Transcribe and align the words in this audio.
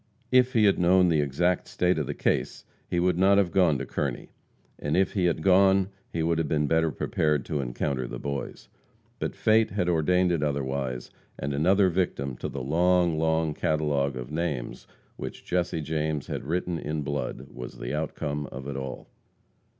If 0.31 0.53
he 0.53 0.63
had 0.63 0.79
known 0.79 1.09
the 1.09 1.21
exact 1.21 1.67
state 1.67 1.99
of 1.99 2.07
the 2.07 2.15
case 2.15 2.65
he 2.89 2.99
would 2.99 3.19
not 3.19 3.37
have 3.37 3.51
gone 3.51 3.77
to 3.77 3.85
Kearney, 3.85 4.31
and 4.79 4.97
if 4.97 5.13
he 5.13 5.25
had 5.25 5.43
gone 5.43 5.89
he 6.11 6.23
would 6.23 6.39
have 6.39 6.47
been 6.47 6.65
better 6.65 6.89
prepared 6.91 7.45
to 7.45 7.61
encounter 7.61 8.07
the 8.07 8.17
Boys. 8.17 8.67
But 9.19 9.35
fate 9.35 9.69
had 9.69 9.87
ordained 9.87 10.31
it 10.31 10.41
otherwise, 10.41 11.11
and 11.37 11.53
another 11.53 11.89
victim 11.91 12.35
to 12.37 12.49
the 12.49 12.63
long, 12.63 13.19
long 13.19 13.53
catalogue 13.53 14.15
of 14.17 14.31
names 14.31 14.87
which 15.17 15.45
Jesse 15.45 15.81
James 15.81 16.25
had 16.25 16.45
written 16.45 16.79
in 16.79 17.03
blood 17.03 17.49
was 17.51 17.77
the 17.77 17.93
outcome 17.93 18.47
of 18.47 18.67
it 18.67 18.75
all. 18.75 19.07